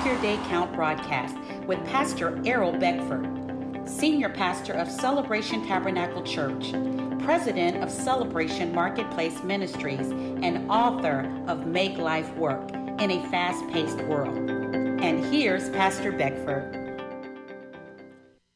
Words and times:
Make 0.00 0.12
Your 0.14 0.22
Day 0.22 0.40
Count 0.48 0.72
broadcast 0.72 1.36
with 1.66 1.78
Pastor 1.84 2.40
Errol 2.46 2.72
Beckford, 2.72 3.28
Senior 3.86 4.30
Pastor 4.30 4.72
of 4.72 4.90
Celebration 4.90 5.66
Tabernacle 5.66 6.22
Church, 6.22 6.70
President 7.22 7.84
of 7.84 7.90
Celebration 7.90 8.74
Marketplace 8.74 9.42
Ministries, 9.42 10.08
and 10.08 10.70
author 10.70 11.30
of 11.46 11.66
Make 11.66 11.98
Life 11.98 12.34
Work 12.36 12.70
in 12.70 13.10
a 13.10 13.28
Fast 13.30 13.68
Paced 13.68 13.98
World. 14.04 14.38
And 14.38 15.22
here's 15.22 15.68
Pastor 15.68 16.12
Beckford. 16.12 16.78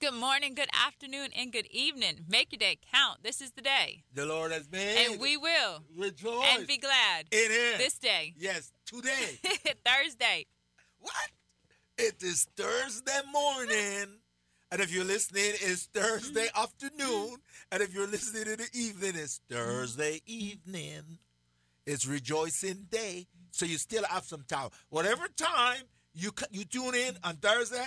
Good 0.00 0.14
morning, 0.14 0.54
good 0.54 0.70
afternoon, 0.86 1.28
and 1.36 1.52
good 1.52 1.66
evening. 1.70 2.20
Make 2.26 2.52
your 2.52 2.58
day 2.58 2.78
count. 2.90 3.22
This 3.22 3.42
is 3.42 3.52
the 3.52 3.60
day. 3.60 4.04
The 4.14 4.24
Lord 4.24 4.50
has 4.50 4.70
made. 4.72 5.10
And 5.10 5.20
we 5.20 5.36
will 5.36 5.82
rejoice 5.94 6.56
and 6.56 6.66
be 6.66 6.78
glad 6.78 7.26
in 7.30 7.50
Him. 7.50 7.76
this 7.76 7.98
day. 7.98 8.32
Yes, 8.38 8.72
today. 8.86 9.40
Thursday. 9.84 10.46
What? 11.04 11.30
It 11.98 12.22
is 12.22 12.48
Thursday 12.56 13.20
morning. 13.30 14.06
And 14.72 14.80
if 14.80 14.90
you're 14.92 15.04
listening, 15.04 15.52
it's 15.60 15.84
Thursday 15.84 16.46
mm-hmm. 16.46 16.62
afternoon. 16.62 17.28
Mm-hmm. 17.28 17.72
And 17.72 17.82
if 17.82 17.94
you're 17.94 18.06
listening 18.06 18.50
in 18.50 18.56
the 18.58 18.68
evening, 18.72 19.12
it's 19.16 19.42
Thursday 19.48 20.14
mm-hmm. 20.26 20.70
evening. 20.72 21.18
It's 21.84 22.06
rejoicing 22.06 22.86
day. 22.90 23.26
So 23.50 23.66
you 23.66 23.76
still 23.76 24.04
have 24.04 24.24
some 24.24 24.44
time. 24.48 24.70
Whatever 24.88 25.28
time 25.36 25.82
you 26.14 26.30
you 26.50 26.64
tune 26.64 26.94
in 26.94 27.18
on 27.22 27.36
Thursday, 27.36 27.86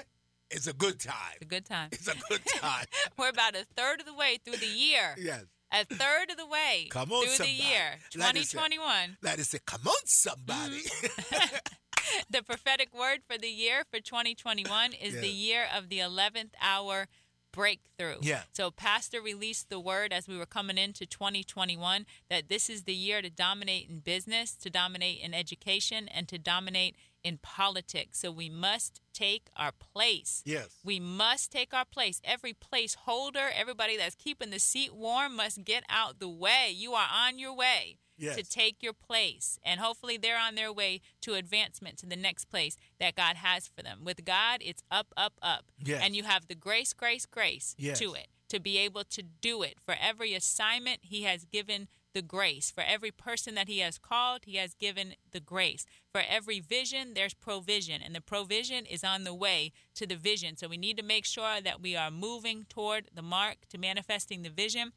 it's 0.51 0.67
a 0.67 0.73
good 0.73 0.99
time. 0.99 1.37
It's 1.37 1.41
a 1.41 1.49
good 1.49 1.65
time. 1.65 1.89
It's 1.91 2.07
a 2.07 2.15
good 2.29 2.45
time. 2.59 2.85
We're 3.17 3.29
about 3.29 3.55
a 3.55 3.65
third 3.75 3.99
of 3.99 4.05
the 4.05 4.13
way 4.13 4.37
through 4.45 4.57
the 4.57 4.67
year. 4.67 5.15
yes. 5.17 5.43
A 5.73 5.83
third 5.83 6.31
of 6.31 6.37
the 6.37 6.47
way 6.47 6.87
Come 6.89 7.11
on, 7.11 7.25
through 7.25 7.33
somebody. 7.33 7.57
the 7.57 7.63
year, 7.63 7.99
Let 8.15 8.37
us 8.37 8.49
say- 8.49 8.57
2021. 8.57 9.17
Let 9.21 9.39
us 9.39 9.49
say, 9.49 9.59
come 9.65 9.85
on, 9.85 10.05
somebody. 10.05 10.83
the 12.29 12.41
prophetic 12.43 12.89
word 12.97 13.19
for 13.29 13.37
the 13.37 13.49
year 13.49 13.83
for 13.89 13.99
2021 13.99 14.93
is 14.93 15.15
Yeah. 15.15 15.21
the 15.21 15.27
year 15.29 15.65
of 15.75 15.89
the 15.89 15.99
11th 15.99 16.51
hour 16.61 17.07
breakthrough. 17.51 18.17
Yeah. 18.21 18.41
So 18.53 18.69
pastor 18.69 19.19
released 19.21 19.69
the 19.69 19.79
word 19.79 20.13
as 20.13 20.27
we 20.27 20.37
were 20.37 20.45
coming 20.45 20.77
into 20.77 21.05
2021 21.07 22.05
that 22.29 22.49
this 22.49 22.69
is 22.69 22.83
the 22.83 22.93
year 22.93 23.21
to 23.21 23.29
dominate 23.31 23.89
in 23.89 23.99
business, 23.99 24.53
to 24.57 24.69
dominate 24.69 25.19
in 25.21 25.33
education 25.33 26.07
and 26.07 26.27
to 26.27 26.37
dominate 26.37 26.95
in 27.23 27.39
politics. 27.39 28.19
So 28.19 28.31
we 28.31 28.47
must 28.49 29.01
take 29.13 29.47
our 29.57 29.71
place. 29.71 30.43
yes. 30.45 30.67
We 30.83 30.99
must 30.99 31.51
take 31.51 31.73
our 31.73 31.85
place. 31.85 32.21
Every 32.23 32.53
placeholder, 32.53 33.49
everybody 33.55 33.97
that's 33.97 34.15
keeping 34.15 34.51
the 34.51 34.59
seat 34.59 34.93
warm 34.93 35.35
must 35.35 35.63
get 35.63 35.83
out 35.89 36.19
the 36.19 36.29
way. 36.29 36.69
You 36.71 36.93
are 36.93 37.07
on 37.11 37.39
your 37.39 37.53
way 37.55 37.97
Yes. 38.17 38.35
to 38.35 38.43
take 38.43 38.81
your 38.81 38.93
place. 38.93 39.59
And 39.63 39.79
hopefully 39.79 40.17
they're 40.17 40.39
on 40.39 40.55
their 40.55 40.73
way 40.73 41.01
to 41.21 41.33
advancement 41.35 41.97
to 41.99 42.05
the 42.05 42.15
next 42.15 42.45
place 42.45 42.77
that 42.99 43.15
God 43.15 43.35
has 43.37 43.67
for 43.67 43.81
them. 43.83 43.99
With 44.03 44.25
God, 44.25 44.59
it's 44.61 44.83
up, 44.91 45.07
up, 45.15 45.33
up. 45.41 45.65
Yes. 45.83 46.01
And 46.03 46.15
you 46.15 46.23
have 46.23 46.47
the 46.47 46.55
grace, 46.55 46.93
grace, 46.93 47.25
grace 47.25 47.75
Yes. 47.77 47.99
to 47.99 48.13
it 48.13 48.27
to 48.49 48.59
be 48.59 48.77
able 48.77 49.03
to 49.03 49.21
do 49.21 49.61
it. 49.61 49.77
For 49.83 49.95
every 50.01 50.33
assignment, 50.33 50.99
He 51.03 51.23
has 51.23 51.45
given 51.45 51.87
the 52.13 52.21
grace. 52.21 52.71
For 52.71 52.81
every 52.81 53.11
person 53.11 53.55
that 53.55 53.67
He 53.67 53.79
has 53.79 53.97
called, 53.97 54.45
He 54.45 54.55
has 54.55 54.73
given 54.73 55.15
the 55.31 55.39
grace. 55.39 55.85
For 56.11 56.21
every 56.27 56.59
vision, 56.59 57.13
there's 57.13 57.33
provision, 57.33 58.01
and 58.01 58.15
the 58.15 58.21
provision 58.21 58.85
is 58.85 59.03
on 59.03 59.23
the 59.23 59.33
way 59.33 59.71
to 59.95 60.07
the 60.07 60.15
vision. 60.15 60.57
So 60.57 60.67
we 60.67 60.77
need 60.77 60.97
to 60.97 61.03
make 61.03 61.25
sure 61.25 61.61
that 61.61 61.81
we 61.81 61.95
are 61.95 62.09
moving 62.09 62.65
toward 62.69 63.09
the 63.13 63.21
mark 63.21 63.67
to 63.69 63.77
manifesting 63.77 64.43
the 64.43 64.49
vision 64.49 64.93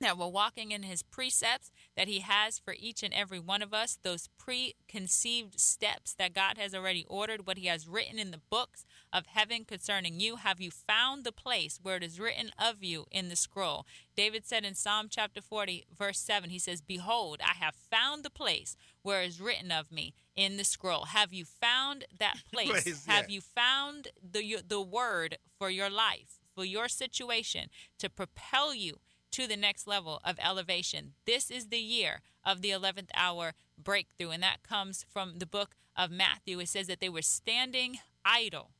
that 0.00 0.18
we're 0.18 0.28
walking 0.28 0.72
in 0.72 0.82
his 0.82 1.02
precepts 1.02 1.70
that 1.96 2.08
he 2.08 2.20
has 2.20 2.58
for 2.58 2.74
each 2.78 3.02
and 3.02 3.12
every 3.12 3.38
one 3.38 3.62
of 3.62 3.74
us, 3.74 3.98
those 4.02 4.28
preconceived 4.38 5.60
steps 5.60 6.14
that 6.14 6.34
God 6.34 6.56
has 6.58 6.74
already 6.74 7.04
ordered, 7.08 7.46
what 7.46 7.58
he 7.58 7.66
has 7.66 7.86
written 7.86 8.18
in 8.18 8.30
the 8.30 8.40
books 8.50 8.84
of 9.12 9.26
heaven 9.26 9.64
concerning 9.64 10.18
you. 10.18 10.36
Have 10.36 10.60
you 10.60 10.70
found 10.70 11.24
the 11.24 11.32
place 11.32 11.78
where 11.82 11.96
it 11.96 12.02
is 12.02 12.18
written 12.18 12.50
of 12.58 12.82
you 12.82 13.06
in 13.10 13.28
the 13.28 13.36
scroll? 13.36 13.86
David 14.16 14.46
said 14.46 14.64
in 14.64 14.74
Psalm 14.74 15.08
chapter 15.10 15.40
40, 15.40 15.84
verse 15.96 16.18
7, 16.18 16.50
he 16.50 16.58
says, 16.58 16.80
Behold, 16.80 17.40
I 17.42 17.54
have 17.62 17.74
found 17.74 18.24
the 18.24 18.30
place 18.30 18.76
where 19.02 19.22
it 19.22 19.28
is 19.28 19.40
written 19.40 19.70
of 19.70 19.92
me 19.92 20.14
in 20.34 20.56
the 20.56 20.64
scroll. 20.64 21.06
Have 21.06 21.32
you 21.32 21.44
found 21.44 22.04
that 22.18 22.36
place? 22.52 22.70
Place, 22.70 23.06
have 23.06 23.28
yeah. 23.28 23.34
you 23.34 23.40
found 23.40 24.08
the, 24.22 24.58
the 24.66 24.80
word 24.80 25.38
for 25.58 25.68
your 25.70 25.90
life, 25.90 26.38
for 26.54 26.64
your 26.64 26.88
situation 26.88 27.68
to 27.98 28.08
propel 28.08 28.74
you? 28.74 28.98
To 29.32 29.46
the 29.46 29.56
next 29.56 29.86
level 29.86 30.20
of 30.24 30.38
elevation. 30.42 31.12
This 31.26 31.50
is 31.50 31.68
the 31.68 31.78
year 31.78 32.20
of 32.44 32.62
the 32.62 32.70
11th 32.70 33.10
hour 33.14 33.54
breakthrough, 33.82 34.30
and 34.30 34.42
that 34.42 34.62
comes 34.62 35.04
from 35.08 35.38
the 35.38 35.46
book 35.46 35.76
of 35.96 36.10
Matthew. 36.10 36.58
It 36.60 36.68
says 36.68 36.86
that 36.86 37.00
they 37.00 37.08
were 37.08 37.22
standing 37.22 37.98
idle 38.24 38.70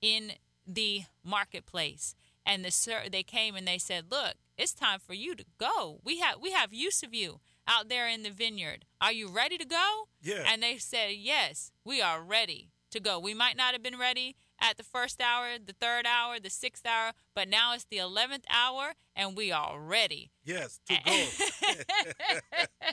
in 0.00 0.32
the 0.66 1.02
marketplace, 1.24 2.14
and 2.44 2.64
the 2.64 3.08
they 3.10 3.22
came 3.22 3.54
and 3.54 3.66
they 3.66 3.78
said, 3.78 4.10
"Look, 4.10 4.34
it's 4.56 4.74
time 4.74 4.98
for 4.98 5.14
you 5.14 5.34
to 5.34 5.44
go. 5.58 6.00
We 6.04 6.18
have 6.20 6.40
we 6.40 6.52
have 6.52 6.72
use 6.72 7.02
of 7.02 7.14
you 7.14 7.40
out 7.66 7.88
there 7.88 8.08
in 8.08 8.22
the 8.22 8.30
vineyard. 8.30 8.84
Are 9.00 9.12
you 9.12 9.28
ready 9.28 9.58
to 9.58 9.64
go?" 9.64 10.08
Yeah. 10.20 10.44
And 10.46 10.62
they 10.62 10.78
said, 10.78 11.14
"Yes, 11.16 11.72
we 11.84 12.00
are 12.00 12.22
ready 12.22 12.70
to 12.90 13.00
go. 13.00 13.18
We 13.18 13.34
might 13.34 13.56
not 13.56 13.72
have 13.72 13.82
been 13.82 13.98
ready 13.98 14.36
at 14.62 14.78
the 14.78 14.84
first 14.84 15.20
hour, 15.20 15.58
the 15.64 15.74
third 15.74 16.06
hour, 16.06 16.38
the 16.40 16.48
sixth 16.48 16.86
hour, 16.86 17.12
but 17.34 17.48
now 17.48 17.74
it's 17.74 17.84
the 17.84 17.98
11th 17.98 18.44
hour 18.48 18.94
and 19.14 19.36
we 19.36 19.52
are 19.52 19.78
ready. 19.78 20.30
Yes, 20.44 20.80
to 20.88 20.96
go. 21.04 21.26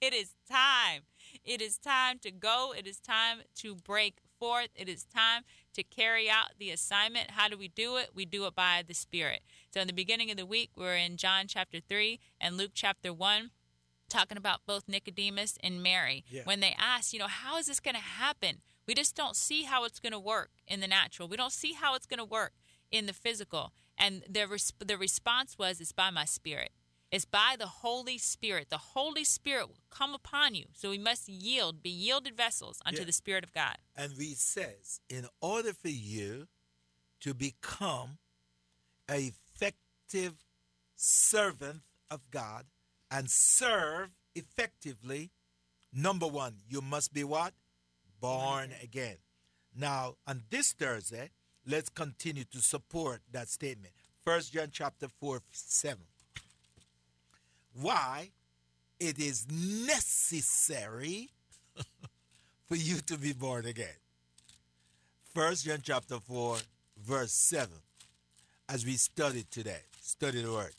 It 0.00 0.12
is 0.12 0.34
time. 0.50 1.02
It 1.44 1.62
is 1.62 1.78
time 1.78 2.18
to 2.18 2.30
go. 2.30 2.74
It 2.76 2.86
is 2.86 2.98
time 2.98 3.38
to 3.56 3.74
break 3.74 4.18
forth. 4.38 4.68
It 4.74 4.86
is 4.86 5.04
time 5.04 5.44
to 5.72 5.82
carry 5.82 6.28
out 6.28 6.50
the 6.58 6.70
assignment. 6.70 7.30
How 7.30 7.48
do 7.48 7.56
we 7.56 7.68
do 7.68 7.96
it? 7.96 8.10
We 8.14 8.26
do 8.26 8.44
it 8.46 8.54
by 8.54 8.82
the 8.86 8.92
Spirit. 8.92 9.40
So, 9.70 9.80
in 9.80 9.86
the 9.86 9.94
beginning 9.94 10.30
of 10.30 10.36
the 10.36 10.44
week, 10.44 10.72
we're 10.76 10.96
in 10.96 11.16
John 11.16 11.46
chapter 11.48 11.80
3 11.80 12.20
and 12.38 12.58
Luke 12.58 12.72
chapter 12.74 13.14
1 13.14 13.50
talking 14.10 14.36
about 14.36 14.60
both 14.66 14.86
Nicodemus 14.86 15.56
and 15.62 15.82
Mary. 15.82 16.24
Yeah. 16.28 16.42
When 16.44 16.60
they 16.60 16.76
asked, 16.78 17.14
you 17.14 17.18
know, 17.18 17.26
how 17.26 17.56
is 17.56 17.66
this 17.66 17.80
going 17.80 17.96
to 17.96 18.00
happen? 18.02 18.60
We 18.86 18.94
just 18.94 19.16
don't 19.16 19.36
see 19.36 19.62
how 19.64 19.84
it's 19.84 20.00
going 20.00 20.12
to 20.12 20.18
work 20.18 20.50
in 20.66 20.80
the 20.80 20.88
natural. 20.88 21.28
We 21.28 21.36
don't 21.36 21.52
see 21.52 21.72
how 21.72 21.94
it's 21.94 22.06
going 22.06 22.18
to 22.18 22.24
work 22.24 22.52
in 22.90 23.06
the 23.06 23.12
physical. 23.12 23.72
And 23.96 24.22
the 24.28 24.46
res- 24.46 24.72
the 24.78 24.98
response 24.98 25.56
was, 25.58 25.80
"It's 25.80 25.92
by 25.92 26.10
my 26.10 26.24
spirit. 26.24 26.72
It's 27.10 27.24
by 27.24 27.54
the 27.56 27.66
Holy 27.66 28.18
Spirit. 28.18 28.70
The 28.70 28.78
Holy 28.78 29.22
Spirit 29.24 29.68
will 29.68 29.84
come 29.88 30.14
upon 30.14 30.54
you. 30.56 30.66
So 30.72 30.90
we 30.90 30.98
must 30.98 31.28
yield, 31.28 31.80
be 31.82 31.90
yielded 31.90 32.36
vessels 32.36 32.82
unto 32.84 33.00
Yeah. 33.00 33.06
the 33.06 33.12
Spirit 33.12 33.44
of 33.44 33.52
God. 33.52 33.76
And 33.94 34.16
we 34.16 34.34
says, 34.34 35.00
in 35.08 35.28
order 35.40 35.72
for 35.72 35.90
you 35.90 36.48
to 37.20 37.32
become 37.32 38.18
a 39.08 39.32
effective 39.32 40.44
servant 40.96 41.82
of 42.10 42.30
God 42.30 42.66
and 43.10 43.30
serve 43.30 44.10
effectively, 44.34 45.30
number 45.92 46.26
one, 46.26 46.62
you 46.68 46.80
must 46.80 47.12
be 47.12 47.22
what? 47.22 47.54
Born 48.24 48.70
again. 48.82 49.16
Now, 49.76 50.14
on 50.26 50.44
this 50.48 50.72
Thursday, 50.72 51.28
let's 51.66 51.90
continue 51.90 52.44
to 52.44 52.58
support 52.62 53.20
that 53.32 53.50
statement. 53.50 53.92
First 54.24 54.54
John 54.54 54.68
chapter 54.72 55.08
4, 55.20 55.42
7. 55.52 56.02
Why 57.74 58.30
it 58.98 59.18
is 59.18 59.46
necessary 59.50 61.28
for 62.66 62.76
you 62.76 62.96
to 63.08 63.18
be 63.18 63.34
born 63.34 63.66
again. 63.66 63.98
First 65.34 65.66
John 65.66 65.80
chapter 65.82 66.18
4, 66.18 66.56
verse 67.06 67.32
7. 67.32 67.68
As 68.70 68.86
we 68.86 68.94
study 68.94 69.44
today, 69.50 69.82
study 70.00 70.40
the 70.40 70.50
word. 70.50 70.72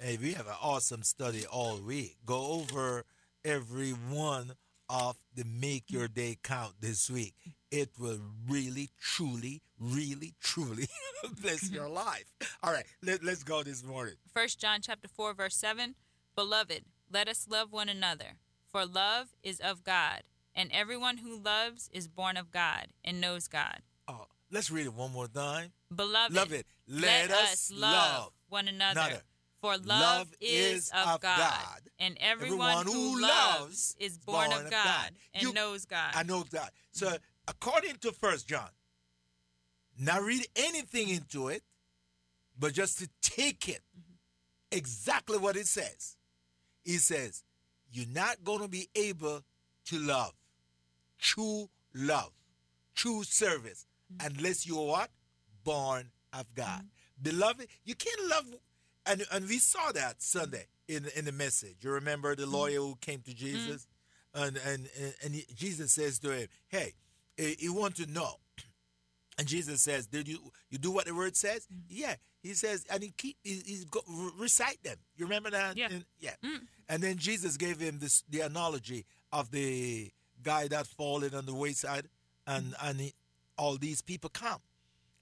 Hey, 0.00 0.18
we 0.20 0.32
have 0.32 0.48
an 0.48 0.56
awesome 0.60 1.04
study 1.04 1.46
all 1.46 1.76
week. 1.76 2.16
Go 2.26 2.44
over 2.60 3.04
every 3.44 3.92
one 3.92 4.54
of 4.88 5.16
the 5.34 5.44
Make 5.44 5.84
Your 5.88 6.08
Day 6.08 6.36
Count 6.42 6.74
this 6.80 7.10
week. 7.10 7.34
It 7.70 7.90
will 7.98 8.20
really, 8.48 8.90
truly, 9.00 9.62
really, 9.78 10.34
truly 10.40 10.88
bless 11.42 11.70
your 11.70 11.88
life. 12.06 12.24
All 12.62 12.72
right, 12.72 12.84
let, 13.02 13.22
let's 13.22 13.42
go 13.44 13.62
this 13.62 13.84
morning. 13.84 14.14
First 14.32 14.60
John 14.60 14.80
chapter 14.82 15.08
4 15.08 15.34
verse 15.34 15.56
7 15.56 15.94
Beloved 16.34 16.84
let 17.10 17.28
us 17.28 17.46
love 17.48 17.72
one 17.72 17.88
another 17.88 18.36
for 18.70 18.86
love 18.86 19.28
is 19.42 19.60
of 19.60 19.82
God 19.82 20.22
and 20.54 20.70
everyone 20.72 21.18
who 21.18 21.38
loves 21.38 21.88
is 21.92 22.06
born 22.06 22.36
of 22.36 22.50
God 22.50 22.88
and 23.04 23.20
knows 23.20 23.48
God 23.48 23.80
Oh, 24.08 24.26
let's 24.50 24.70
read 24.70 24.86
it 24.86 24.94
one 24.94 25.12
more 25.12 25.28
time. 25.28 25.72
Beloved 25.94 26.34
Love 26.34 26.52
it. 26.52 26.66
Let 26.88 27.30
us 27.30 27.70
love 27.74 28.32
one 28.48 28.68
another 28.68 29.00
another. 29.00 29.22
For 29.60 29.76
love, 29.76 29.86
Love 29.86 30.34
is 30.40 30.76
is 30.76 30.90
of 30.90 31.08
of 31.08 31.20
God, 31.20 31.38
God. 31.38 31.80
and 31.98 32.16
everyone, 32.20 32.80
Everyone 32.80 32.86
who 32.86 33.20
loves 33.20 33.96
is 33.98 34.18
born, 34.18 34.52
of 34.52 34.70
God, 34.70 35.10
and 35.34 35.42
You- 35.42 35.52
knows 35.52 35.84
God 35.84 36.12
I 36.14 36.22
know 36.22 36.44
God. 36.44 36.70
So 36.92 37.16
according 37.46 37.96
to 37.96 38.12
First 38.12 38.46
John, 38.48 38.70
not 39.98 40.22
read 40.22 40.46
anything 40.56 41.08
into 41.08 41.48
it, 41.48 41.62
but 42.58 42.72
just 42.72 42.98
to 43.00 43.08
take 43.20 43.68
it 43.68 43.82
mm-hmm. 43.98 44.14
exactly 44.70 45.38
what 45.38 45.56
it 45.56 45.66
says. 45.66 46.16
It 46.84 47.00
says, 47.00 47.42
you're 47.90 48.06
not 48.06 48.44
going 48.44 48.60
to 48.60 48.68
be 48.68 48.88
able 48.94 49.42
to 49.86 49.98
love. 49.98 50.32
True 51.18 51.68
love. 51.94 52.32
true 52.94 53.22
service 53.24 53.86
mm-hmm. 54.12 54.26
unless 54.26 54.66
you're 54.66 54.86
what? 54.86 55.10
Born 55.64 56.10
of 56.32 56.46
God. 56.54 56.80
Mm-hmm. 56.80 57.22
Beloved, 57.22 57.66
you 57.84 57.94
can't 57.94 58.28
love 58.28 58.46
and 59.08 59.24
and 59.32 59.48
we 59.48 59.58
saw 59.58 59.92
that 59.92 60.18
mm-hmm. 60.18 60.38
Sunday 60.38 60.66
in 60.86 61.06
in 61.16 61.24
the 61.24 61.32
message. 61.32 61.76
You 61.80 61.90
remember 61.92 62.34
the 62.34 62.42
mm-hmm. 62.42 62.52
lawyer 62.52 62.78
who 62.80 62.96
came 63.00 63.20
to 63.22 63.30
mm-hmm. 63.30 63.44
Jesus? 63.44 63.86
And 64.34 64.58
and 64.58 64.88
and, 65.00 65.14
and 65.24 65.34
he- 65.34 65.46
Jesus 65.54 65.92
says 65.92 66.18
to 66.20 66.30
him, 66.30 66.48
Hey, 66.68 66.94
you 67.36 67.74
want 67.74 67.96
to 67.96 68.06
know. 68.06 68.34
And 69.38 69.46
Jesus 69.46 69.82
says, 69.82 70.06
"Did 70.06 70.26
you 70.26 70.38
you 70.68 70.78
do 70.78 70.90
what 70.90 71.06
the 71.06 71.14
word 71.14 71.36
says?" 71.36 71.66
Yeah, 71.88 72.16
he 72.42 72.54
says, 72.54 72.84
and 72.90 73.02
he 73.02 73.12
keep 73.16 73.36
he, 73.44 73.62
he's 73.64 73.84
go, 73.84 74.00
recite 74.36 74.82
them. 74.82 74.96
You 75.16 75.26
remember 75.26 75.50
that? 75.50 75.76
Yeah. 75.76 75.88
And- 75.90 76.04
yeah. 76.18 76.34
Mm. 76.44 76.60
And 76.88 77.02
then 77.02 77.18
Jesus 77.18 77.56
gave 77.56 77.78
him 77.78 77.98
this 78.00 78.24
the 78.28 78.40
analogy 78.40 79.06
of 79.32 79.50
the 79.50 80.10
guy 80.42 80.68
that 80.68 80.86
fallen 80.86 81.34
on 81.34 81.46
the 81.46 81.54
wayside, 81.54 82.08
and 82.46 82.74
and 82.82 83.00
he, 83.00 83.14
all 83.56 83.76
these 83.76 84.02
people 84.02 84.30
come, 84.30 84.60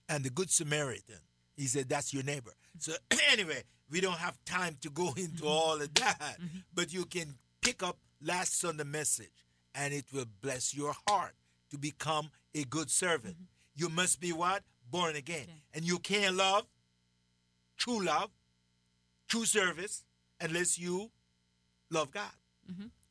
and 0.08 0.24
the 0.24 0.30
good 0.30 0.50
Samaritan. 0.50 1.20
He 1.56 1.66
said, 1.66 1.88
"That's 1.88 2.14
your 2.14 2.22
neighbor." 2.22 2.52
So 2.78 2.93
anyway, 3.32 3.62
we 3.90 4.00
don't 4.00 4.19
have 4.19 4.37
time 4.44 4.76
to 4.82 4.90
go 4.90 5.08
into 5.17 5.43
mm-hmm. 5.43 5.46
all 5.46 5.81
of 5.81 5.93
that, 5.94 6.19
mm-hmm. 6.40 6.58
but 6.75 6.93
you 6.93 7.05
can 7.05 7.34
pick 7.61 7.82
up 7.82 7.99
last 8.23 8.58
Sunday 8.61 8.84
message, 8.84 9.44
and 9.75 9.93
it 9.93 10.05
will 10.12 10.26
bless 10.40 10.75
your 10.75 10.94
heart 11.08 11.34
to 11.70 11.78
become 11.78 12.31
a 12.55 12.64
good 12.64 12.90
servant. 12.90 13.34
Mm-hmm. 13.34 13.44
You 13.76 13.88
must 13.88 14.20
be 14.20 14.32
what 14.32 14.62
born 14.90 15.17
again, 15.17 15.46
and 15.75 15.84
you 15.84 15.99
can't 15.99 16.37
love 16.37 16.64
true 17.76 18.05
love, 18.05 18.31
true 19.28 19.44
service, 19.44 20.05
unless 20.40 20.78
you 20.78 21.11
love 21.90 22.11
God. 22.11 22.31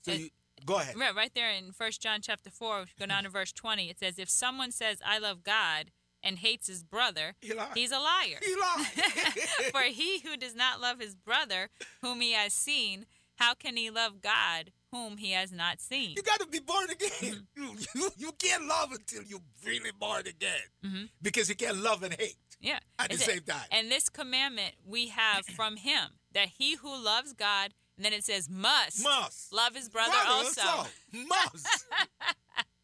So 0.01 0.11
And- 0.11 0.21
you 0.21 0.29
go 0.65 0.79
ahead. 0.79 0.97
Right, 0.97 1.15
right 1.15 1.33
there 1.33 1.51
in 1.51 1.71
First 1.71 2.01
John 2.01 2.21
chapter 2.21 2.49
four, 2.49 2.85
go 2.99 3.05
down 3.05 3.23
to 3.23 3.29
verse 3.29 3.51
twenty. 3.51 3.89
It 3.89 3.99
says, 3.99 4.19
"If 4.19 4.29
someone 4.29 4.71
says 4.71 5.01
I 5.05 5.17
love 5.17 5.43
God 5.43 5.91
and 6.25 6.39
hates 6.39 6.67
his 6.67 6.83
brother, 6.83 7.35
He 7.39 7.53
he's 7.75 7.91
a 7.91 7.99
liar. 7.99 8.39
He. 8.41 8.55
For 9.71 9.81
he 9.83 10.19
who 10.19 10.35
does 10.35 10.55
not 10.55 10.81
love 10.81 10.99
his 10.99 11.15
brother, 11.15 11.69
whom 12.01 12.19
he 12.19 12.33
has 12.33 12.51
seen, 12.53 13.05
how 13.35 13.53
can 13.53 13.77
he 13.77 13.89
love 13.89 14.21
God, 14.21 14.71
whom 14.91 15.17
he 15.17 15.31
has 15.31 15.51
not 15.51 15.79
seen?" 15.79 16.15
You 16.15 16.23
got 16.23 16.39
to 16.39 16.47
be 16.47 16.59
born 16.59 16.89
again. 16.89 17.09
Mm-hmm. 17.57 17.63
You, 17.63 17.77
you, 17.95 18.09
you 18.17 18.31
can't 18.33 18.65
love 18.65 18.91
until 18.91 19.23
you're 19.23 19.39
really 19.65 19.91
born 19.99 20.21
again. 20.27 20.65
Mm-hmm. 20.83 21.03
Because 21.21 21.47
you 21.49 21.55
can't 21.55 21.77
love 21.77 22.03
and 22.03 22.13
hate. 22.13 22.35
Yeah. 22.59 22.79
At 22.97 23.09
the 23.09 23.15
It 23.15 23.19
said, 23.19 23.33
same 23.35 23.43
time. 23.43 23.67
And 23.71 23.91
this 23.91 24.09
commandment 24.09 24.73
we 24.85 25.07
have 25.09 25.45
from 25.55 25.77
him 25.77 26.09
that 26.33 26.47
he 26.57 26.75
who 26.75 27.03
loves 27.03 27.33
God, 27.33 27.73
and 27.97 28.05
then 28.05 28.13
it 28.13 28.23
says 28.23 28.49
must, 28.49 29.03
Must. 29.03 29.53
love 29.53 29.75
his 29.75 29.89
brother, 29.89 30.17
also. 30.27 30.89
Must. 31.13 31.85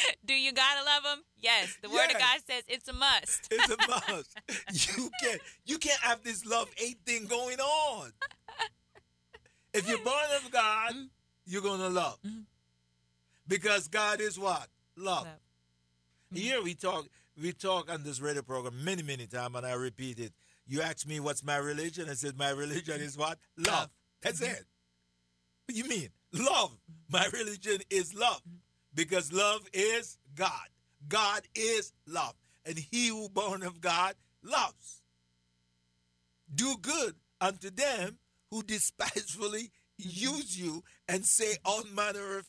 Do 0.24 0.34
you 0.34 0.52
gotta 0.52 0.84
love 0.84 1.16
him? 1.16 1.24
Yes. 1.38 1.76
The 1.82 1.88
word 1.88 2.10
of 2.10 2.18
God 2.18 2.38
says 2.46 2.62
it's 2.68 2.88
a 2.88 2.92
must. 2.92 3.48
It's 3.50 3.70
a 3.70 3.76
must. 3.88 4.96
You 4.96 5.10
can't 5.22 5.40
you 5.64 5.78
can't 5.78 6.00
have 6.00 6.22
this 6.22 6.46
love 6.46 6.68
hate 6.76 6.98
thing 7.06 7.26
going 7.26 7.58
on. 7.58 8.12
If 9.74 9.88
you're 9.88 9.98
born 9.98 10.16
of 10.44 10.50
God, 10.50 10.92
Mm-hmm. 10.92 11.04
you're 11.46 11.62
gonna 11.62 11.88
love. 11.88 12.18
Mm-hmm. 12.26 12.40
Because 13.48 13.88
God 13.88 14.20
is 14.20 14.38
what? 14.38 14.68
Love. 14.96 15.24
Love. 15.24 15.26
Mm-hmm. 15.26 16.36
Here 16.36 16.62
we 16.62 16.74
talk 16.74 17.06
we 17.40 17.52
talk 17.52 17.90
on 17.90 18.02
this 18.02 18.20
radio 18.20 18.42
program 18.42 18.84
many, 18.84 19.02
many 19.02 19.26
times 19.26 19.56
and 19.56 19.66
I 19.66 19.72
repeat 19.74 20.18
it. 20.18 20.32
You 20.66 20.82
ask 20.82 21.06
me 21.06 21.20
what's 21.20 21.42
my 21.42 21.56
religion? 21.56 22.08
I 22.08 22.14
said 22.14 22.36
my 22.38 22.50
religion 22.50 23.00
is 23.00 23.16
what? 23.16 23.38
Love. 23.56 23.66
Love. 23.66 23.90
That's 24.22 24.40
mm-hmm. 24.40 24.52
it. 24.52 24.64
What 25.66 25.76
you 25.76 25.84
mean? 25.84 26.08
Love. 26.32 26.76
My 27.10 27.26
religion 27.32 27.78
is 27.90 28.14
love. 28.14 28.42
Because 28.94 29.32
love 29.32 29.68
is 29.72 30.18
God. 30.34 30.68
God 31.08 31.42
is 31.54 31.92
love. 32.06 32.34
And 32.64 32.78
he 32.78 33.08
who 33.08 33.28
born 33.28 33.62
of 33.62 33.80
God 33.80 34.14
loves. 34.42 35.02
Do 36.54 36.76
good 36.80 37.14
unto 37.40 37.70
them 37.70 38.18
who 38.50 38.62
despisefully 38.62 39.70
use 39.98 40.58
you 40.58 40.84
and 41.08 41.24
say 41.24 41.56
all 41.64 41.84
manner 41.84 42.38
of 42.38 42.48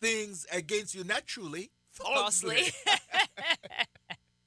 things 0.00 0.46
against 0.52 0.94
you 0.94 1.04
naturally, 1.04 1.70
falsely. 1.90 2.56
Falsely. 2.56 2.72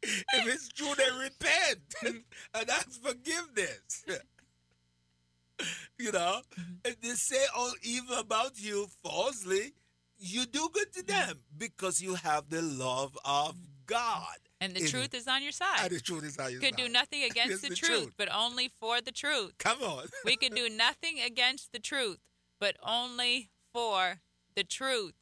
if 0.03 0.47
it's 0.47 0.69
true, 0.69 0.93
they 0.97 1.23
repent 1.23 1.79
and 2.53 2.69
ask 2.69 3.01
forgiveness. 3.01 4.05
you 5.97 6.11
know, 6.11 6.41
mm-hmm. 6.59 6.73
if 6.83 6.99
they 7.01 7.09
say 7.09 7.43
all 7.55 7.71
evil 7.81 8.17
about 8.17 8.59
you 8.61 8.87
falsely, 9.03 9.73
you 10.17 10.45
do 10.45 10.69
good 10.73 10.93
to 10.93 11.03
mm-hmm. 11.03 11.27
them 11.27 11.39
because 11.57 12.01
you 12.01 12.15
have 12.15 12.49
the 12.49 12.61
love 12.61 13.17
of 13.25 13.55
God. 13.85 14.37
and 14.61 14.73
the 14.73 14.87
truth 14.87 15.13
is 15.13 15.27
on 15.27 15.43
your 15.43 15.51
side. 15.51 15.67
And 15.73 15.91
side. 15.91 15.91
the 15.91 15.99
truth 15.99 16.23
is 16.23 16.37
how 16.37 16.47
you 16.47 16.59
could 16.59 16.75
do 16.75 16.89
nothing 16.89 17.23
against 17.29 17.61
the, 17.61 17.69
the 17.69 17.75
truth, 17.75 18.01
truth. 18.01 18.13
but 18.17 18.29
only 18.33 18.71
for 18.79 19.01
the 19.01 19.11
truth. 19.11 19.53
Come 19.57 19.81
on. 19.83 20.05
We 20.23 20.37
could 20.37 20.55
do 20.55 20.69
nothing 20.75 21.19
against 21.25 21.71
the 21.71 21.79
truth, 21.79 22.19
but 22.59 22.75
only 22.83 23.49
for 23.73 24.21
the 24.55 24.63
truth. 24.63 25.13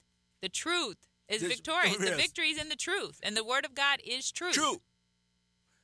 The 0.41 0.49
truth 0.49 0.97
is 1.27 1.41
This- 1.41 1.53
victorious. 1.53 1.97
The 1.97 2.15
victory 2.15 2.49
is 2.49 2.61
in 2.61 2.69
the 2.69 2.75
truth, 2.75 3.19
and 3.23 3.35
the 3.35 3.43
word 3.43 3.65
of 3.65 3.73
God 3.75 3.99
is 4.05 4.31
truth. 4.31 4.53
True. 4.53 4.81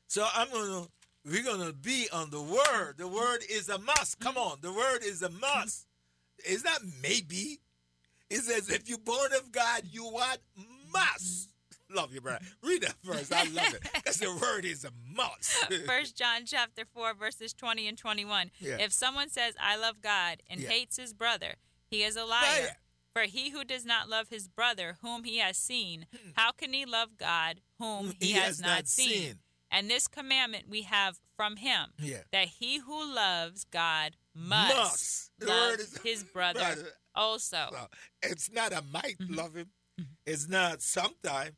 So 0.08 0.26
I'm 0.34 0.50
gonna 0.52 0.88
we're 1.26 1.44
gonna 1.44 1.74
be 1.74 2.08
on 2.12 2.30
the 2.30 2.42
word. 2.42 2.96
The 2.98 3.08
word 3.08 3.40
is 3.50 3.70
a 3.70 3.78
must. 3.78 4.20
Come 4.20 4.36
mm-hmm. 4.36 4.52
on, 4.52 4.58
the 4.62 4.74
word 4.74 5.04
is 5.04 5.22
a 5.22 5.30
must. 5.30 5.88
It's 6.40 6.64
not 6.64 6.82
maybe. 7.02 7.60
It 8.30 8.42
says 8.42 8.70
if 8.70 8.88
you're 8.88 8.98
born 9.00 9.32
of 9.34 9.52
God, 9.52 9.84
you 9.90 10.04
what 10.04 10.40
must 10.94 11.50
love 11.94 12.12
your 12.14 12.22
brother. 12.22 12.46
Read 12.64 12.84
that 12.84 12.96
first. 13.04 13.34
I 13.34 13.44
love 13.46 13.74
it 13.74 13.82
because 13.94 14.18
the 14.18 14.32
word 14.42 14.66
is 14.66 14.86
a 14.86 14.92
must. 15.16 15.52
First 15.86 16.16
John 16.18 16.42
chapter 16.46 16.84
4 16.86 17.14
verses 17.16 17.54
20 17.54 17.88
and 17.88 17.98
21. 17.98 18.52
Yeah. 18.60 18.78
If 18.80 18.94
someone 18.94 19.30
says 19.30 19.56
I 19.60 19.76
love 19.78 20.02
God 20.02 20.44
and 20.50 20.60
Yeah. 20.60 20.70
hates 20.70 20.98
his 20.98 21.14
brother, 21.14 21.56
he 21.90 22.04
is 22.04 22.16
a 22.16 22.26
liar. 22.26 22.62
Liar. 22.62 22.76
For 23.14 23.24
he 23.24 23.50
who 23.50 23.64
does 23.64 23.86
not 23.86 24.08
love 24.08 24.30
his 24.30 24.48
brother 24.48 24.98
whom 25.02 25.24
he 25.24 25.40
has 25.40 25.58
seen, 25.58 26.06
hmm. 26.14 26.32
how 26.36 26.52
can 26.52 26.74
he 26.74 26.86
love 26.86 27.18
God 27.18 27.60
whom 27.80 28.14
he, 28.20 28.34
has, 28.34 28.62
not 28.62 28.88
seen? 28.88 29.40
And 29.72 29.90
this 29.90 30.08
commandment 30.08 30.70
we 30.70 30.84
have 30.84 31.20
from 31.36 31.58
him 31.58 31.90
Yeah. 32.00 32.20
that 32.32 32.48
he 32.48 32.78
who 32.78 33.14
loves 33.14 33.66
God 33.66 34.16
must, 34.36 35.32
Must. 35.40 35.50
Love 35.50 35.80
his 36.04 36.24
brother 36.24 36.76
also. 37.16 37.68
So, 37.72 37.88
it's 38.24 38.52
not 38.52 38.72
a 38.74 38.84
might 38.92 39.18
Mm-hmm. 39.20 39.36
love 39.36 39.56
him. 39.56 39.68
Mm-hmm. 40.00 40.12
It's 40.26 40.48
not 40.48 40.82
sometime. 40.82 41.56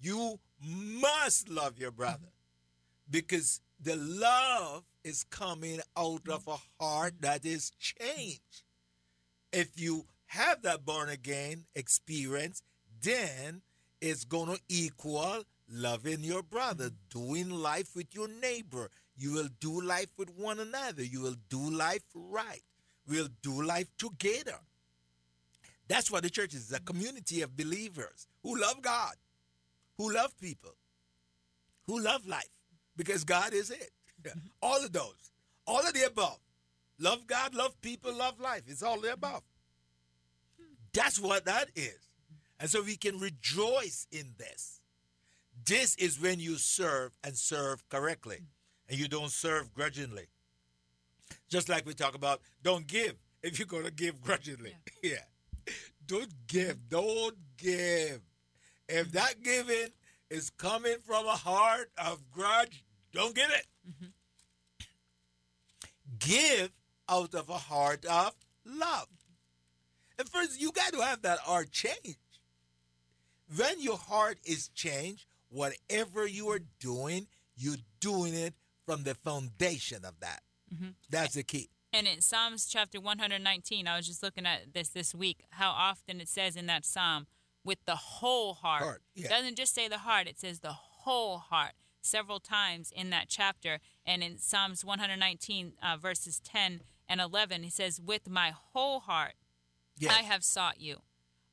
You 0.00 0.38
must 0.62 1.48
love 1.48 1.78
your 1.78 1.90
brother 1.90 2.18
mm-hmm. 2.18 3.10
because 3.10 3.60
the 3.80 3.96
love 3.96 4.84
is 5.02 5.24
coming 5.24 5.80
out 5.96 6.28
of 6.28 6.46
a 6.48 6.56
heart 6.82 7.14
that 7.20 7.44
is 7.44 7.70
changed. 7.78 8.40
Mm-hmm. 8.62 9.60
If 9.60 9.80
you 9.80 10.06
have 10.26 10.62
that 10.62 10.84
born 10.84 11.08
again 11.08 11.64
experience, 11.74 12.62
then 13.02 13.62
it's 14.00 14.24
going 14.24 14.54
to 14.54 14.60
equal 14.68 15.44
loving 15.70 16.22
your 16.24 16.42
brother, 16.42 16.90
doing 17.10 17.50
life 17.50 17.94
with 17.94 18.14
your 18.14 18.28
neighbor. 18.28 18.90
You 19.16 19.32
will 19.32 19.48
do 19.60 19.80
life 19.80 20.08
with 20.16 20.30
one 20.30 20.58
another. 20.58 21.02
You 21.02 21.20
will 21.20 21.36
do 21.48 21.70
life 21.70 22.02
right. 22.14 22.62
We'll 23.08 23.28
do 23.42 23.62
life 23.62 23.88
together. 23.98 24.58
That's 25.88 26.10
what 26.10 26.22
the 26.22 26.30
church 26.30 26.54
is 26.54 26.72
a 26.72 26.80
community 26.80 27.42
of 27.42 27.56
believers 27.56 28.26
who 28.42 28.58
love 28.58 28.80
God, 28.80 29.14
who 29.98 30.12
love 30.12 30.38
people, 30.40 30.74
who 31.86 32.00
love 32.00 32.26
life, 32.26 32.48
because 32.96 33.24
God 33.24 33.52
is 33.52 33.70
it. 33.70 33.90
All 34.62 34.82
of 34.82 34.92
those, 34.92 35.30
all 35.66 35.86
of 35.86 35.92
the 35.92 36.06
above. 36.06 36.38
Love 36.98 37.26
God, 37.26 37.54
love 37.54 37.78
people, 37.82 38.14
love 38.14 38.40
life. 38.40 38.62
It's 38.68 38.82
all 38.82 39.00
the 39.00 39.12
above. 39.12 39.42
That's 40.92 41.18
what 41.18 41.44
that 41.46 41.68
is. 41.74 41.98
And 42.60 42.70
so 42.70 42.82
we 42.82 42.96
can 42.96 43.18
rejoice 43.18 44.06
in 44.12 44.34
this. 44.38 44.80
This 45.66 45.96
is 45.96 46.20
when 46.20 46.40
you 46.40 46.56
serve 46.56 47.12
and 47.22 47.36
serve 47.36 47.86
correctly, 47.88 48.38
and 48.94 49.00
you 49.00 49.08
don't 49.08 49.32
serve 49.32 49.74
grudgingly. 49.74 50.26
Just 51.48 51.68
like 51.68 51.84
we 51.84 51.94
talk 51.94 52.14
about, 52.14 52.40
don't 52.62 52.86
give 52.86 53.16
if 53.42 53.58
you're 53.58 53.66
going 53.66 53.84
to 53.84 53.90
give 53.90 54.20
grudgingly. 54.20 54.76
Yeah. 55.02 55.16
Don't 56.06 56.32
give. 56.46 56.88
Don't 56.88 57.34
give. 57.56 58.20
If 58.88 59.10
that 59.12 59.42
giving 59.42 59.88
is 60.30 60.50
coming 60.50 60.98
from 61.04 61.26
a 61.26 61.30
heart 61.30 61.90
of 61.98 62.22
grudge, 62.30 62.84
don't 63.12 63.34
give 63.34 63.50
it. 63.50 63.66
Mm-hmm. 63.88 64.86
Give 66.20 66.70
out 67.08 67.34
of 67.34 67.48
a 67.48 67.58
heart 67.58 68.04
of 68.04 68.32
love. 68.64 69.08
And 70.20 70.28
first, 70.28 70.60
you 70.60 70.70
got 70.70 70.92
to 70.92 71.00
have 71.00 71.22
that 71.22 71.40
heart 71.40 71.72
change. 71.72 72.16
When 73.56 73.80
your 73.80 73.98
heart 73.98 74.38
is 74.44 74.68
changed, 74.68 75.26
whatever 75.48 76.28
you 76.28 76.48
are 76.50 76.60
doing, 76.78 77.26
you're 77.56 77.76
doing 78.00 78.34
it 78.34 78.54
from 78.86 79.04
the 79.04 79.14
foundation 79.14 80.04
of 80.04 80.20
that. 80.20 80.42
That's 81.08 81.34
the 81.34 81.42
key. 81.42 81.70
And 81.92 82.08
in 82.08 82.20
Psalms 82.20 82.66
chapter 82.66 83.00
119, 83.00 83.86
I 83.86 83.96
was 83.96 84.06
just 84.06 84.22
looking 84.22 84.46
at 84.46 84.74
this 84.74 84.88
this 84.88 85.14
week, 85.14 85.44
how 85.50 85.70
often 85.70 86.20
it 86.20 86.28
says 86.28 86.56
in 86.56 86.66
that 86.66 86.84
psalm, 86.84 87.28
with 87.64 87.78
the 87.86 87.94
whole 87.94 88.54
heart. 88.54 88.82
Heart, 88.82 89.02
yeah. 89.14 89.26
It 89.26 89.30
doesn't 89.30 89.56
just 89.56 89.74
say 89.74 89.86
the 89.86 89.98
heart, 89.98 90.26
it 90.26 90.40
says 90.40 90.60
the 90.60 90.72
whole 90.72 91.38
heart 91.38 91.72
several 92.02 92.40
times 92.40 92.92
in 92.94 93.10
that 93.10 93.26
chapter. 93.28 93.78
And 94.04 94.22
in 94.22 94.38
Psalms 94.38 94.84
119, 94.84 95.74
uh, 95.80 95.96
verses 95.96 96.40
10 96.40 96.80
and 97.08 97.20
11, 97.20 97.62
he 97.62 97.70
says, 97.70 98.00
With 98.00 98.28
my 98.28 98.52
whole 98.72 99.00
heart 99.00 99.34
Yes. 99.96 100.12
I 100.12 100.22
have 100.22 100.44
sought 100.44 100.80
you. 100.80 100.98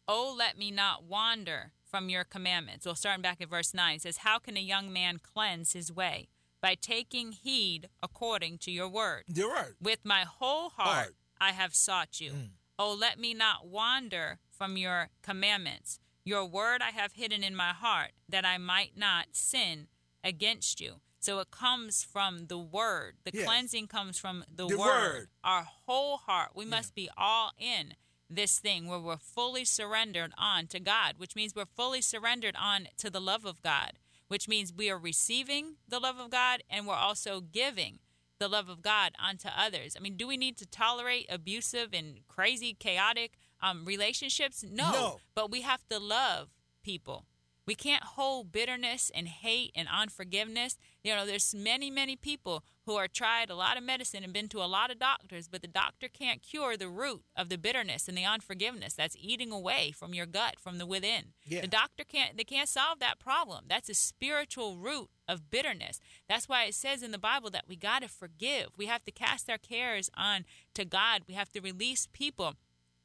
Oh, 0.07 0.33
let 0.37 0.57
me 0.57 0.71
not 0.71 1.03
wander 1.03 1.73
from 1.85 2.09
your 2.09 2.23
commandments. 2.23 2.85
Well, 2.85 2.95
starting 2.95 3.21
back 3.21 3.39
at 3.41 3.49
verse 3.49 3.73
9, 3.73 3.95
it 3.95 4.01
says, 4.01 4.17
How 4.17 4.39
can 4.39 4.57
a 4.57 4.61
young 4.61 4.91
man 4.91 5.19
cleanse 5.21 5.73
his 5.73 5.91
way? 5.91 6.27
By 6.61 6.75
taking 6.75 7.31
heed 7.31 7.89
according 8.03 8.59
to 8.59 8.71
your 8.71 8.87
word. 8.87 9.23
The 9.27 9.47
word. 9.47 9.75
With 9.81 9.99
my 10.05 10.21
whole 10.23 10.69
heart, 10.69 10.95
Heart. 10.95 11.15
I 11.39 11.51
have 11.51 11.73
sought 11.73 12.19
you. 12.21 12.31
Mm. 12.31 12.49
Oh, 12.77 12.93
let 12.99 13.19
me 13.19 13.33
not 13.33 13.67
wander 13.67 14.37
from 14.49 14.77
your 14.77 15.09
commandments. 15.23 15.99
Your 16.23 16.45
word 16.45 16.81
I 16.83 16.91
have 16.91 17.13
hidden 17.13 17.43
in 17.43 17.55
my 17.55 17.69
heart, 17.69 18.11
that 18.29 18.45
I 18.45 18.57
might 18.59 18.95
not 18.95 19.27
sin 19.31 19.87
against 20.23 20.79
you. 20.79 21.01
So 21.19 21.39
it 21.39 21.49
comes 21.51 22.03
from 22.03 22.47
the 22.47 22.57
word. 22.59 23.17
The 23.23 23.31
Yes. 23.33 23.45
cleansing 23.45 23.87
comes 23.87 24.17
from 24.19 24.43
the, 24.47 24.67
The 24.67 24.77
word. 24.77 25.13
word. 25.13 25.29
Our 25.43 25.63
whole 25.63 26.17
heart. 26.17 26.51
We 26.55 26.65
must 26.65 26.93
be 26.95 27.09
all 27.17 27.51
in 27.57 27.95
this 28.29 28.59
thing 28.59 28.87
where 28.87 28.99
we're 28.99 29.17
fully 29.17 29.65
surrendered 29.65 30.33
on 30.37 30.67
to 30.67 30.79
God, 30.79 31.15
which 31.17 31.35
means 31.35 31.53
we're 31.55 31.65
fully 31.65 32.01
surrendered 32.01 32.55
on 32.55 32.87
to 32.97 33.09
the 33.09 33.19
love 33.21 33.45
of 33.45 33.61
God, 33.61 33.93
which 34.31 34.47
means 34.47 34.71
we 34.71 34.89
are 34.89 34.97
receiving 34.97 35.75
the 35.89 35.99
love 35.99 36.17
of 36.17 36.29
God 36.29 36.63
and 36.69 36.87
we're 36.87 36.93
also 36.93 37.41
giving 37.41 37.99
the 38.39 38.47
love 38.47 38.69
of 38.69 38.81
God 38.81 39.11
onto 39.21 39.49
others. 39.49 39.97
I 39.97 39.99
mean, 39.99 40.15
do 40.15 40.25
we 40.25 40.37
need 40.37 40.55
to 40.59 40.65
tolerate 40.65 41.25
abusive 41.27 41.89
and 41.91 42.25
crazy, 42.29 42.73
chaotic 42.73 43.33
um, 43.61 43.83
relationships? 43.83 44.63
No. 44.63 44.91
No. 44.93 45.19
But 45.35 45.51
we 45.51 45.63
have 45.63 45.85
to 45.89 45.99
love 45.99 46.47
people. 46.81 47.25
We 47.67 47.75
can't 47.75 48.03
hold 48.03 48.53
bitterness 48.53 49.11
and 49.13 49.27
hate 49.27 49.73
and 49.75 49.89
unforgiveness. 49.93 50.77
You 51.03 51.13
know, 51.13 51.25
there's 51.25 51.53
many, 51.53 51.91
many 51.91 52.15
people 52.15 52.63
who 52.91 52.97
are 52.97 53.07
tried 53.07 53.49
a 53.49 53.55
lot 53.55 53.77
of 53.77 53.83
medicine 53.83 54.21
and 54.21 54.33
been 54.33 54.49
to 54.49 54.61
a 54.61 54.67
lot 54.67 54.91
of 54.91 54.99
doctors, 54.99 55.47
but 55.47 55.61
the 55.61 55.67
doctor 55.67 56.09
can't 56.09 56.41
cure 56.41 56.75
the 56.75 56.89
root 56.89 57.23
of 57.37 57.47
the 57.47 57.57
bitterness 57.57 58.09
and 58.09 58.17
the 58.17 58.25
unforgiveness 58.25 58.93
that's 58.93 59.15
eating 59.17 59.49
away 59.49 59.91
from 59.91 60.13
your 60.13 60.25
gut, 60.25 60.55
from 60.59 60.77
the 60.77 60.85
within. 60.85 61.27
Yeah. 61.45 61.61
The 61.61 61.67
doctor 61.67 62.03
can't 62.03 62.35
they 62.35 62.43
can't 62.43 62.67
solve 62.67 62.99
that 62.99 63.17
problem. 63.17 63.65
That's 63.69 63.87
a 63.87 63.93
spiritual 63.93 64.77
root 64.77 65.09
of 65.25 65.49
bitterness. 65.49 66.01
That's 66.27 66.49
why 66.49 66.65
it 66.65 66.75
says 66.75 67.01
in 67.01 67.11
the 67.11 67.17
Bible 67.17 67.49
that 67.51 67.65
we 67.65 67.77
got 67.77 68.01
to 68.01 68.09
forgive. 68.09 68.71
We 68.77 68.87
have 68.87 69.05
to 69.05 69.11
cast 69.11 69.49
our 69.49 69.57
cares 69.57 70.09
on 70.17 70.43
to 70.73 70.83
God. 70.83 71.21
We 71.29 71.33
have 71.35 71.51
to 71.53 71.61
release 71.61 72.09
people 72.11 72.55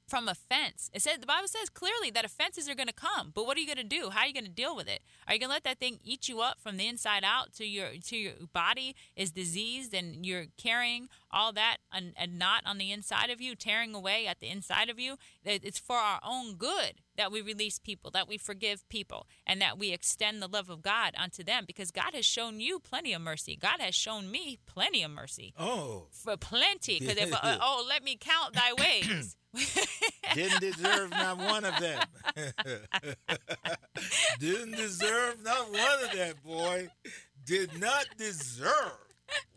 from 0.07 0.29
offense. 0.29 0.91
It 0.95 1.03
says 1.03 1.19
the 1.19 1.27
Bible 1.27 1.49
says 1.49 1.69
clearly 1.69 2.11
that 2.11 2.25
offenses 2.25 2.69
are 2.69 2.75
going 2.75 2.87
to 2.87 2.93
come. 2.93 3.33
But 3.35 3.47
what 3.47 3.57
are 3.57 3.61
you 3.61 3.67
going 3.67 3.77
to 3.77 3.85
do? 3.85 4.11
How 4.11 4.21
are 4.21 4.27
you 4.27 4.33
going 4.33 4.45
to 4.45 4.51
deal 4.51 4.77
with 4.77 4.89
it? 4.89 5.01
Are 5.27 5.35
you 5.35 5.41
going 5.41 5.49
to 5.49 5.55
let 5.55 5.65
that 5.65 5.79
thing 5.79 5.99
eat 6.05 6.29
you 6.29 6.41
up 6.41 6.61
from 6.61 6.77
the 6.77 6.87
inside 6.87 7.25
out 7.25 7.53
to 7.55 7.67
your 7.67 7.89
to 8.07 8.17
your 8.17 8.33
body 8.53 8.95
is 9.17 9.31
diseased 9.31 9.95
and 9.95 10.25
you're 10.25 10.47
carrying 10.57 11.09
all 11.31 11.53
that 11.53 11.79
and, 11.93 12.13
and 12.17 12.39
not 12.39 12.63
on 12.65 12.79
the 12.79 12.93
inside 12.93 13.31
of 13.31 13.41
you, 13.41 13.55
tearing 13.55 13.95
away 13.95 14.27
at 14.27 14.41
the 14.41 14.49
inside 14.49 14.89
of 14.89 14.99
you? 14.99 15.17
It's 15.45 15.79
for 15.79 15.97
our 15.97 16.21
own 16.25 16.55
good 16.55 17.03
that 17.17 17.33
we 17.33 17.41
release 17.41 17.79
people, 17.79 18.11
that 18.13 18.29
we 18.29 18.39
forgive 18.39 18.89
people, 18.89 19.27
and 19.47 19.61
that 19.61 19.79
we 19.79 19.93
extend 19.93 20.41
the 20.43 20.49
love 20.49 20.69
of 20.71 20.83
God 20.83 21.15
unto 21.17 21.43
them 21.43 21.65
because 21.67 21.91
God 21.91 22.15
has 22.15 22.25
shown 22.27 22.61
you 22.61 22.79
plenty 22.79 23.13
of 23.13 23.23
mercy. 23.23 23.57
God 23.57 23.81
has 23.81 23.95
shown 23.95 24.31
me 24.31 24.59
plenty 24.67 25.03
of 25.03 25.11
mercy. 25.11 25.53
Oh, 25.59 26.07
For 26.11 26.37
plenty, 26.37 26.99
because 26.99 27.17
if 27.17 27.33
uh, 27.33 27.59
oh, 27.61 27.85
let 27.89 28.03
me 28.05 28.17
count 28.17 28.55
thy 28.55 28.73
ways. 28.79 29.37
didn't 30.35 30.61
deserve 30.61 31.11
not 31.11 31.39
one 31.39 31.65
of 31.65 31.75
them. 31.79 32.01
didn't 34.39 34.73
deserve 34.77 35.43
not 35.43 35.71
one 35.73 36.05
of 36.05 36.13
them, 36.13 36.35
boy. 36.45 36.89
Did 37.45 37.79
not 37.81 38.05
deserve 38.19 38.99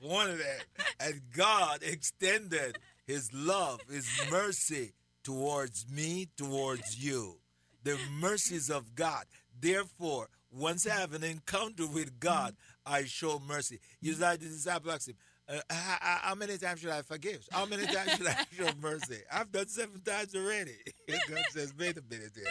one 0.02 0.30
of 0.30 0.38
them. 0.38 0.60
And 1.00 1.22
God 1.36 1.80
extended 1.84 2.78
his 3.06 3.34
love, 3.34 3.82
his 3.90 4.08
mercy 4.32 4.94
towards 5.24 5.86
me, 5.90 6.30
towards 6.38 7.04
you. 7.04 7.38
The 7.84 7.98
mercies 8.20 8.70
of 8.70 8.96
God. 8.96 9.26
Therefore, 9.60 10.28
once 10.52 10.88
I 10.88 10.92
have 10.96 11.14
an 11.14 11.24
encounter 11.24 11.88
with 11.88 12.20
God, 12.20 12.56
I 12.86 13.04
show 13.06 13.40
mercy. 13.48 13.80
You 14.02 14.16
like 14.16 14.40
the 14.40 14.48
disciple 14.48 14.92
asked 14.92 15.10
him, 15.10 15.16
uh, 15.48 15.60
how, 15.70 15.98
how- 16.02 16.36
many 16.36 16.58
times 16.58 16.80
should 16.82 16.90
I 16.92 17.02
forgive? 17.02 17.46
How 17.52 17.66
many 17.66 17.86
times 17.86 18.12
should 18.18 18.28
I 18.28 18.46
show 18.58 18.70
mercy? 18.82 19.18
I've 19.32 19.52
done 19.52 19.68
seven 19.68 20.02
times 20.02 20.36
already. 20.36 20.76
God 21.08 21.44
says, 21.52 21.74
wait 21.78 21.98
a 21.98 22.04
minute 22.10 22.32
here. 22.36 22.46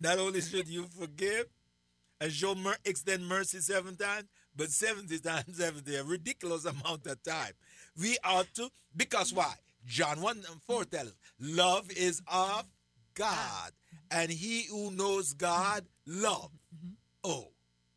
Not 0.00 0.18
only 0.18 0.40
should 0.40 0.66
you 0.68 0.86
forgive 0.98 1.46
and 2.20 2.32
show 2.32 2.54
mer- 2.54 2.76
extend 2.84 3.26
mercy 3.26 3.58
seven 3.60 3.96
times, 3.96 4.24
but 4.56 4.70
70 4.70 5.18
times 5.20 5.56
70, 5.56 5.94
a 5.96 6.04
ridiculous 6.04 6.64
amount 6.64 7.06
of 7.06 7.22
time. 7.22 7.52
We 8.00 8.16
ought 8.24 8.52
to, 8.54 8.68
because 8.96 9.32
why? 9.34 9.54
John 9.86 10.20
1 10.20 10.36
and 10.50 10.62
4 10.66 10.84
tells 10.84 11.08
us, 11.08 11.14
love 11.40 11.90
is 11.90 12.22
of 12.26 12.64
God, 13.14 13.72
and 14.10 14.30
he 14.30 14.64
who 14.70 14.90
knows 14.90 15.32
God, 15.34 15.84
love. 16.06 16.50
Mm-hmm. 16.74 16.94
Oh, 17.24 17.48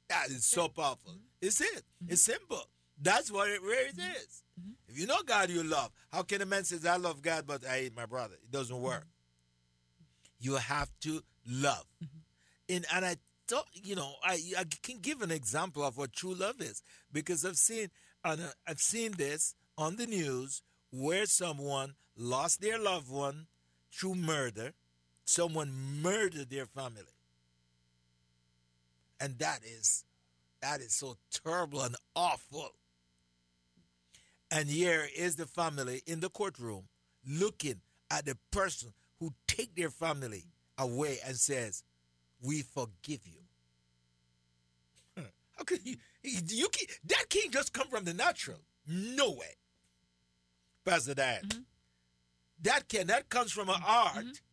that 0.10 0.28
is 0.30 0.46
so 0.46 0.68
powerful. 0.68 1.12
Mm-hmm. 1.12 1.20
It's 1.42 1.62
it. 1.62 1.84
It's 2.08 2.28
mm-hmm. 2.28 2.34
simple. 2.34 2.64
That's 3.02 3.32
what 3.32 3.50
it 3.50 3.62
where 3.62 3.88
it 3.88 3.98
is. 3.98 4.44
If 4.88 5.00
you 5.00 5.08
know 5.08 5.24
God, 5.26 5.50
you 5.50 5.64
love. 5.64 5.92
How 6.12 6.22
can 6.22 6.42
a 6.42 6.46
man 6.46 6.64
say, 6.64 6.78
I 6.88 6.98
love 6.98 7.22
God, 7.22 7.46
but 7.48 7.66
I 7.66 7.80
hate 7.80 7.96
my 7.96 8.06
brother? 8.06 8.36
It 8.36 8.52
doesn't 8.52 8.80
work. 8.80 9.08
You 10.40 10.56
have 10.56 10.90
to 11.02 11.24
love. 11.48 11.86
And, 12.70 12.86
and 12.94 13.04
I 13.04 13.18
thought, 13.48 13.68
you 13.74 13.96
know, 13.96 14.14
I, 14.24 14.40
I 14.58 14.64
can 14.84 15.00
give 15.00 15.22
an 15.22 15.32
example 15.32 15.84
of 15.84 15.98
what 15.98 16.14
true 16.14 16.36
love 16.36 16.62
is 16.62 16.84
because 17.12 17.44
I've 17.44 17.58
seen, 17.58 17.90
and 18.24 18.42
uh, 18.42 18.48
I've 18.68 18.80
seen 18.80 19.14
this 19.14 19.56
on 19.78 19.96
the 19.96 20.06
news 20.06 20.62
where 20.92 21.26
someone 21.26 21.96
lost 22.16 22.62
their 22.62 22.78
loved 22.80 23.10
one 23.10 23.48
through 23.92 24.16
murder. 24.16 24.74
Someone 25.26 25.72
murdered 26.02 26.50
their 26.50 26.66
family. 26.66 27.02
And 29.20 29.38
that 29.40 29.60
is 29.64 30.04
that 30.62 30.80
is 30.80 30.94
so 30.94 31.18
terrible 31.32 31.82
and 31.82 31.96
awful. 32.16 32.72
And 34.52 34.70
here 34.70 35.08
is 35.16 35.36
the 35.36 35.46
family 35.46 36.02
in 36.06 36.20
the 36.20 36.30
courtroom 36.30 36.84
looking 37.28 37.82
at 38.12 38.26
the 38.26 38.38
person 38.52 38.94
who 39.20 39.34
take 39.48 39.76
their 39.76 39.90
family 39.90 40.44
away 40.78 41.20
and 41.26 41.36
says 41.36 41.84
we 42.42 42.62
forgive 42.62 43.26
you. 43.26 43.42
Huh. 45.18 45.24
how 45.58 45.64
could 45.64 45.86
you 45.86 45.98
you 46.24 46.68
can, 46.70 46.88
that 47.06 47.26
can't 47.30 47.52
just 47.52 47.74
come 47.74 47.88
from 47.88 48.06
the 48.06 48.14
natural. 48.14 48.60
No 48.88 49.32
way. 49.32 49.58
Pastor 50.86 51.14
Dan 51.14 51.42
mm-hmm. 51.44 51.62
that 52.64 52.88
can 52.90 53.08
that 53.08 53.30
comes 53.30 53.52
from 53.52 53.70
a 53.70 53.74
mm-hmm. 53.74 53.84
heart 53.84 54.26
mm-hmm. 54.26 54.53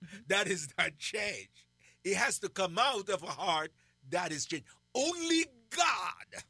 that 0.28 0.46
is 0.48 0.68
not 0.78 0.96
changed 0.98 1.64
it 2.04 2.16
has 2.16 2.38
to 2.40 2.48
come 2.48 2.78
out 2.78 3.08
of 3.08 3.22
a 3.22 3.26
heart 3.26 3.72
that 4.10 4.32
is 4.32 4.46
changed. 4.46 4.66
Only 4.94 5.46
God 5.70 6.42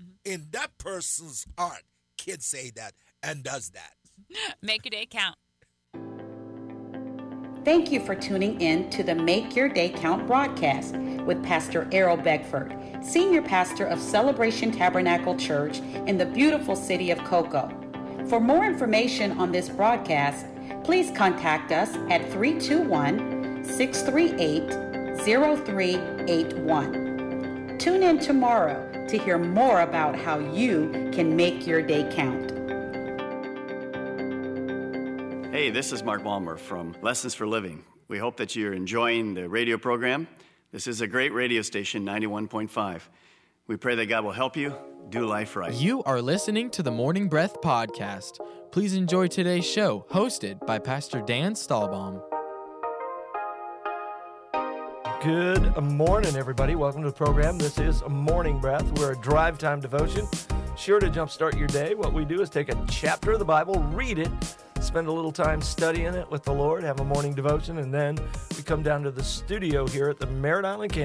mm-hmm. 0.00 0.12
in 0.24 0.46
that 0.50 0.76
person's 0.78 1.46
heart 1.58 1.82
can 2.16 2.40
say 2.40 2.70
that 2.76 2.94
and 3.22 3.42
does 3.42 3.70
that. 3.70 3.94
Make 4.62 4.84
your 4.84 4.90
day 4.90 5.06
count. 5.06 5.36
Thank 7.64 7.90
you 7.90 8.00
for 8.04 8.14
tuning 8.14 8.60
in 8.60 8.90
to 8.90 9.02
the 9.02 9.14
Make 9.14 9.56
Your 9.56 9.70
Day 9.70 9.88
Count 9.88 10.26
broadcast 10.26 10.96
with 10.96 11.42
Pastor 11.42 11.88
Errol 11.92 12.18
Beckford, 12.18 12.76
Senior 13.02 13.40
Pastor 13.40 13.86
of 13.86 13.98
Celebration 14.00 14.70
Tabernacle 14.70 15.34
Church 15.38 15.78
in 16.06 16.18
the 16.18 16.26
beautiful 16.26 16.76
city 16.76 17.10
of 17.10 17.18
Cocoa. 17.24 17.70
For 18.28 18.38
more 18.38 18.66
information 18.66 19.32
on 19.38 19.50
this 19.50 19.70
broadcast, 19.70 20.44
please 20.84 21.10
contact 21.16 21.72
us 21.72 21.96
at 22.10 22.30
321 22.30 23.64
638 23.64 24.84
0381. 25.24 27.78
Tune 27.78 28.02
in 28.02 28.18
tomorrow 28.18 29.06
to 29.08 29.18
hear 29.18 29.38
more 29.38 29.80
about 29.80 30.14
how 30.14 30.38
you 30.38 31.10
can 31.12 31.34
make 31.34 31.66
your 31.66 31.82
day 31.82 32.08
count. 32.12 32.52
Hey, 35.52 35.70
this 35.70 35.92
is 35.92 36.02
Mark 36.02 36.22
Balmer 36.22 36.56
from 36.56 36.94
Lessons 37.00 37.34
for 37.34 37.46
Living. 37.46 37.84
We 38.08 38.18
hope 38.18 38.36
that 38.36 38.54
you're 38.54 38.74
enjoying 38.74 39.34
the 39.34 39.48
radio 39.48 39.78
program. 39.78 40.28
This 40.72 40.86
is 40.86 41.00
a 41.00 41.06
great 41.06 41.32
radio 41.32 41.62
station, 41.62 42.04
91.5. 42.04 43.00
We 43.66 43.78
pray 43.78 43.94
that 43.94 44.06
God 44.06 44.24
will 44.24 44.32
help 44.32 44.58
you 44.58 44.74
do 45.08 45.24
life 45.24 45.56
right. 45.56 45.72
You 45.72 46.02
are 46.02 46.20
listening 46.20 46.68
to 46.72 46.82
the 46.82 46.90
Morning 46.90 47.28
Breath 47.30 47.62
Podcast. 47.62 48.38
Please 48.70 48.92
enjoy 48.92 49.26
today's 49.26 49.64
show, 49.64 50.04
hosted 50.10 50.66
by 50.66 50.78
Pastor 50.78 51.22
Dan 51.22 51.54
Stahlbaum. 51.54 52.22
Good 55.22 55.74
morning, 55.82 56.36
everybody. 56.36 56.74
Welcome 56.74 57.04
to 57.04 57.08
the 57.08 57.16
program. 57.16 57.56
This 57.56 57.78
is 57.78 58.02
morning 58.06 58.60
breath. 58.60 58.84
We're 58.98 59.12
a 59.12 59.18
drive 59.22 59.56
time 59.56 59.80
devotion. 59.80 60.26
Sure 60.76 61.00
to 61.00 61.08
jumpstart 61.08 61.58
your 61.58 61.68
day. 61.68 61.94
What 61.94 62.12
we 62.12 62.26
do 62.26 62.42
is 62.42 62.50
take 62.50 62.68
a 62.68 62.84
chapter 62.90 63.32
of 63.32 63.38
the 63.38 63.46
Bible, 63.46 63.76
read 63.94 64.18
it, 64.18 64.30
spend 64.80 65.06
a 65.06 65.12
little 65.12 65.32
time 65.32 65.62
studying 65.62 66.12
it 66.12 66.30
with 66.30 66.42
the 66.42 66.52
Lord, 66.52 66.82
have 66.82 67.00
a 67.00 67.04
morning 67.04 67.32
devotion, 67.32 67.78
and 67.78 67.94
then 67.94 68.18
we 68.58 68.62
come 68.62 68.82
down 68.82 69.02
to 69.04 69.10
the 69.10 69.24
studio 69.24 69.86
here 69.86 70.10
at 70.10 70.18
the 70.18 70.26
Merritt 70.26 70.66
Island 70.66 70.92
campus. 70.92 71.02